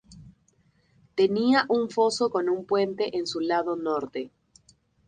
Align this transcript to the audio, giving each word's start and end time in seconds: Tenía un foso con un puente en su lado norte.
Tenía 1.13 1.63
un 1.69 1.91
foso 1.91 2.31
con 2.31 2.49
un 2.49 2.65
puente 2.65 3.19
en 3.19 3.27
su 3.27 3.39
lado 3.39 3.75
norte. 3.75 4.31